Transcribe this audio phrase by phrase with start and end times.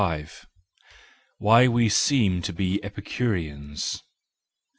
[0.01, 0.47] 375
[1.37, 4.01] Why we Seem to be Epicureans.